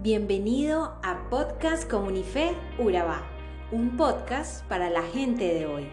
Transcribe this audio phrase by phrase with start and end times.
[0.00, 3.26] Bienvenido a Podcast Comunife Urabá,
[3.72, 5.88] un podcast para la gente de hoy.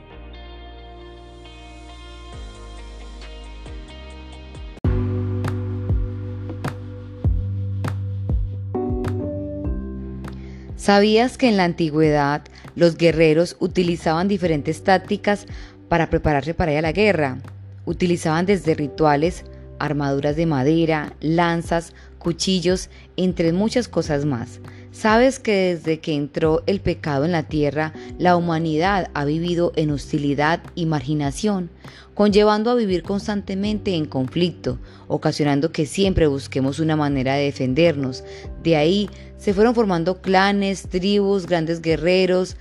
[10.76, 12.44] ¿Sabías que en la antigüedad
[12.76, 15.48] los guerreros utilizaban diferentes tácticas
[15.90, 17.40] para prepararse para ir a la guerra?
[17.86, 19.46] Utilizaban desde rituales,
[19.80, 24.60] armaduras de madera, lanzas, cuchillos, entre muchas cosas más.
[24.92, 29.92] Sabes que desde que entró el pecado en la tierra, la humanidad ha vivido en
[29.92, 31.70] hostilidad y marginación,
[32.14, 38.24] conllevando a vivir constantemente en conflicto, ocasionando que siempre busquemos una manera de defendernos.
[38.64, 42.56] De ahí se fueron formando clanes, tribus, grandes guerreros,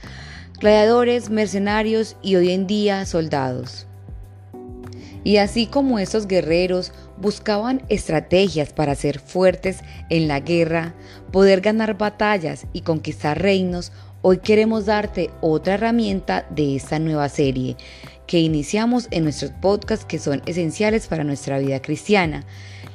[0.58, 3.86] gladiadores, mercenarios y hoy en día soldados.
[5.22, 10.94] Y así como esos guerreros buscaban estrategias para ser fuertes en la guerra,
[11.32, 17.76] poder ganar batallas y conquistar reinos, hoy queremos darte otra herramienta de esta nueva serie
[18.26, 22.44] que iniciamos en nuestros podcasts que son esenciales para nuestra vida cristiana.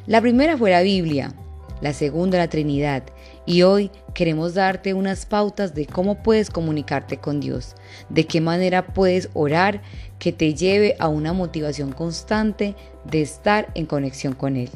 [0.08, 1.34] La primera fue la Biblia,
[1.82, 3.04] la segunda la Trinidad
[3.50, 7.74] y hoy queremos darte unas pautas de cómo puedes comunicarte con Dios,
[8.10, 9.82] de qué manera puedes orar
[10.20, 12.76] que te lleve a una motivación constante
[13.06, 14.70] de estar en conexión con Él.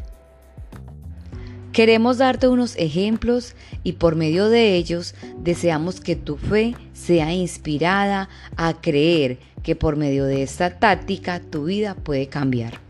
[1.72, 8.28] Queremos darte unos ejemplos y por medio de ellos deseamos que tu fe sea inspirada
[8.58, 12.83] a creer que por medio de esta táctica tu vida puede cambiar.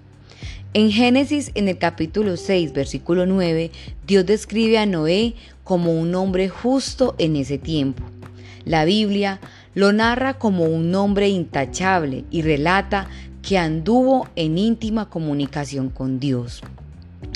[0.75, 3.69] En Génesis, en el capítulo 6, versículo 9,
[4.07, 8.02] Dios describe a Noé como un hombre justo en ese tiempo.
[8.66, 9.39] La Biblia
[9.75, 13.07] lo narra como un hombre intachable y relata
[13.44, 16.63] que anduvo en íntima comunicación con Dios.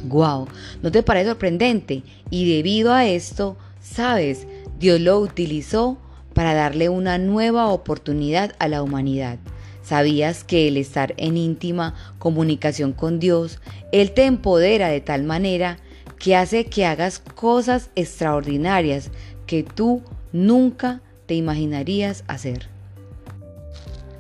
[0.06, 0.48] ¡Guau!
[0.82, 2.02] ¿No te parece sorprendente?
[2.32, 4.48] Y debido a esto, sabes,
[4.80, 6.00] Dios lo utilizó
[6.34, 9.38] para darle una nueva oportunidad a la humanidad.
[9.88, 13.62] ¿Sabías que el estar en íntima comunicación con Dios,
[13.94, 15.78] Él te empodera de tal manera
[16.20, 19.12] que hace que hagas cosas extraordinarias
[19.46, 20.02] que tú
[20.34, 22.68] nunca te imaginarías hacer?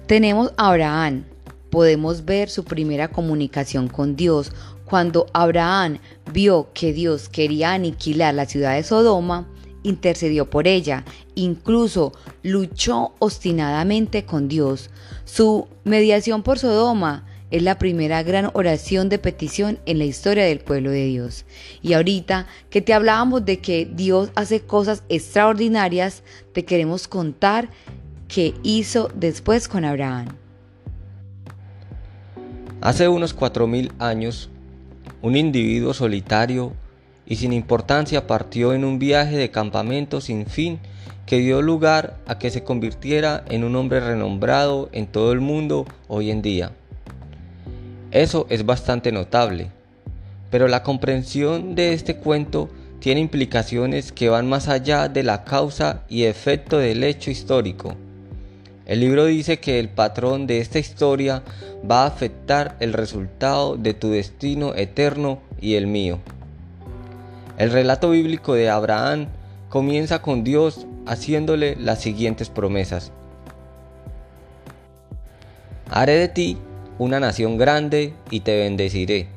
[0.05, 1.25] Tenemos a Abraham.
[1.69, 4.53] Podemos ver su primera comunicación con Dios
[4.85, 5.97] cuando Abraham
[6.31, 9.45] vio que Dios quería aniquilar la ciudad de Sodoma
[9.83, 11.03] intercedió por ella,
[11.35, 14.89] incluso luchó obstinadamente con Dios.
[15.25, 20.59] Su mediación por Sodoma es la primera gran oración de petición en la historia del
[20.59, 21.45] pueblo de Dios.
[21.81, 26.23] Y ahorita que te hablábamos de que Dios hace cosas extraordinarias,
[26.53, 27.69] te queremos contar
[28.27, 30.27] qué hizo después con Abraham.
[32.81, 34.49] Hace unos cuatro mil años,
[35.21, 36.73] un individuo solitario
[37.27, 40.79] y sin importancia partió en un viaje de campamento sin fin
[41.25, 45.85] que dio lugar a que se convirtiera en un hombre renombrado en todo el mundo
[46.07, 46.71] hoy en día.
[48.11, 49.69] Eso es bastante notable,
[50.49, 56.03] pero la comprensión de este cuento tiene implicaciones que van más allá de la causa
[56.07, 57.95] y efecto del hecho histórico.
[58.85, 61.43] El libro dice que el patrón de esta historia
[61.89, 66.19] va a afectar el resultado de tu destino eterno y el mío.
[67.57, 69.27] El relato bíblico de Abraham
[69.69, 73.11] comienza con Dios haciéndole las siguientes promesas.
[75.89, 76.57] Haré de ti
[76.99, 79.27] una nación grande y te bendeciré.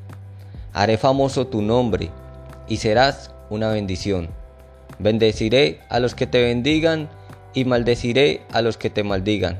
[0.74, 2.10] Haré famoso tu nombre
[2.68, 4.28] y serás una bendición.
[4.98, 7.08] Bendeciré a los que te bendigan
[7.54, 9.58] y maldeciré a los que te maldigan.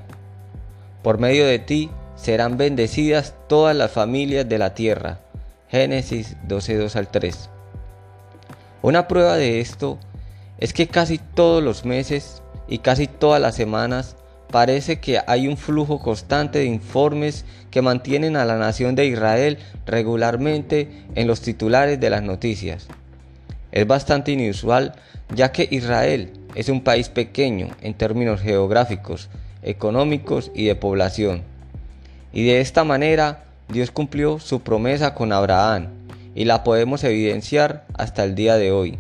[1.03, 5.21] Por medio de ti serán bendecidas todas las familias de la tierra.
[5.69, 7.49] Génesis 12:2 al 3.
[8.83, 9.99] Una prueba de esto
[10.59, 14.17] es que casi todos los meses y casi todas las semanas
[14.51, 19.59] parece que hay un flujo constante de informes que mantienen a la nación de Israel
[19.85, 22.89] regularmente en los titulares de las noticias.
[23.71, 24.95] Es bastante inusual
[25.35, 29.29] ya que Israel es un país pequeño en términos geográficos,
[29.63, 31.43] económicos y de población.
[32.33, 36.00] Y de esta manera Dios cumplió su promesa con Abraham
[36.35, 38.99] y la podemos evidenciar hasta el día de hoy.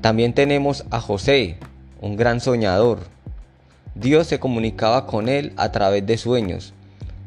[0.00, 1.56] También tenemos a José,
[2.00, 3.00] un gran soñador.
[3.94, 6.74] Dios se comunicaba con él a través de sueños.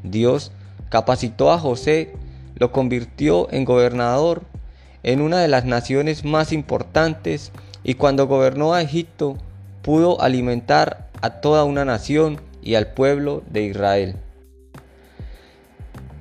[0.04, 0.52] Dios
[0.90, 2.13] capacitó a José,
[2.56, 4.44] lo convirtió en gobernador
[5.04, 7.51] en una de las naciones más importantes
[7.84, 9.38] y cuando gobernó a Egipto
[9.84, 14.16] pudo alimentar a toda una nación y al pueblo de Israel.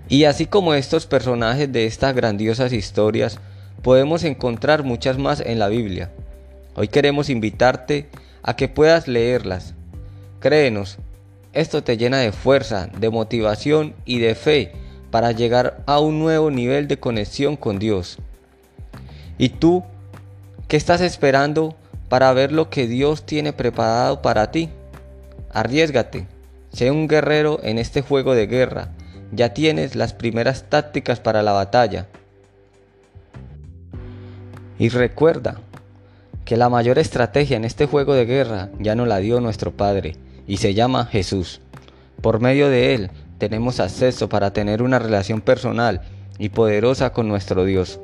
[0.09, 3.39] Y así como estos personajes de estas grandiosas historias,
[3.83, 6.11] podemos encontrar muchas más en la Biblia.
[6.75, 8.09] Hoy queremos invitarte
[8.43, 9.75] a que puedas leerlas.
[10.41, 10.99] Créenos,
[11.53, 14.73] esto te llena de fuerza, de motivación y de fe
[15.11, 18.19] para llegar a un nuevo nivel de conexión con Dios.
[19.39, 19.85] ¿Y tú
[20.69, 21.77] qué estás esperando
[22.09, 24.69] para ver lo que Dios tiene preparado para ti?
[25.53, 26.27] Arriesgate,
[26.73, 28.91] sé un guerrero en este juego de guerra.
[29.35, 32.07] Ya tienes las primeras tácticas para la batalla.
[34.79, 35.61] Y recuerda
[36.45, 40.17] que la mayor estrategia en este juego de guerra ya nos la dio nuestro Padre
[40.47, 41.61] y se llama Jesús.
[42.21, 46.03] Por medio de Él tenemos acceso para tener una relación personal
[46.39, 47.99] y poderosa con nuestro Dios.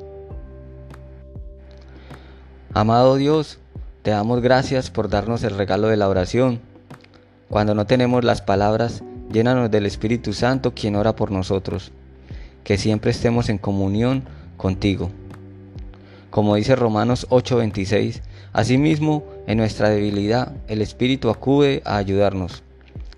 [2.73, 3.59] Amado Dios,
[4.01, 6.59] te damos gracias por darnos el regalo de la oración.
[7.49, 9.01] Cuando no tenemos las palabras,
[9.31, 11.91] llénanos del Espíritu Santo quien ora por nosotros.
[12.63, 14.23] Que siempre estemos en comunión
[14.57, 15.09] contigo.
[16.29, 18.21] Como dice Romanos 8:26,
[18.53, 22.63] asimismo, en nuestra debilidad, el Espíritu acude a ayudarnos.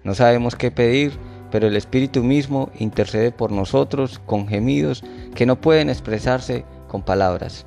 [0.03, 1.13] No sabemos qué pedir,
[1.51, 5.03] pero el Espíritu mismo intercede por nosotros con gemidos
[5.35, 7.65] que no pueden expresarse con palabras.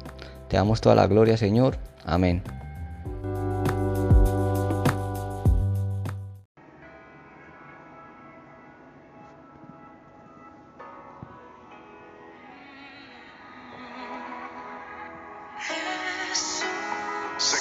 [0.48, 1.78] Te damos toda la gloria, Señor.
[2.04, 2.42] Amén.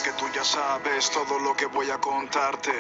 [0.06, 2.72] Que tú ya sabes todo lo que voy a contarte.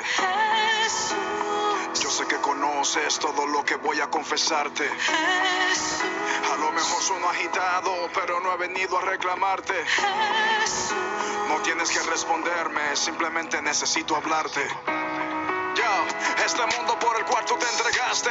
[2.00, 4.88] Yo sé que conoces todo lo que voy a confesarte.
[6.54, 9.74] A lo mejor sueno agitado, pero no he venido a reclamarte.
[11.48, 14.95] No tienes que responderme, simplemente necesito hablarte.
[16.45, 18.30] Este mundo por el cual tú te entregaste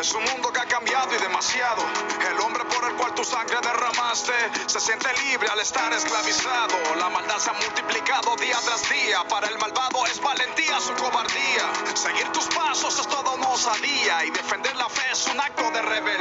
[0.00, 1.82] es un mundo que ha cambiado y demasiado.
[2.30, 4.32] El hombre por el cual tu sangre derramaste
[4.66, 6.76] se siente libre al estar esclavizado.
[6.96, 9.24] La maldad se ha multiplicado día tras día.
[9.28, 11.72] Para el malvado es valentía su cobardía.
[11.94, 15.82] Seguir tus pasos es toda una osadía y defender la fe es un acto de
[15.82, 16.15] rebeldía.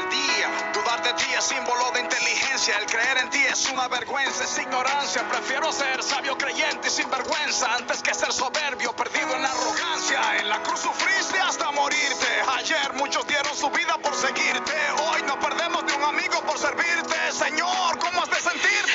[1.45, 2.77] Símbolo de inteligencia.
[2.79, 5.21] El creer en ti es una vergüenza, es ignorancia.
[5.29, 10.37] Prefiero ser sabio creyente y sin vergüenza antes que ser soberbio perdido en la arrogancia.
[10.39, 12.27] En la cruz sufriste hasta morirte.
[12.57, 14.73] Ayer muchos dieron su vida por seguirte.
[15.07, 17.31] Hoy no perdemos de un amigo por servirte.
[17.31, 18.94] Señor, ¿cómo has de sentirte?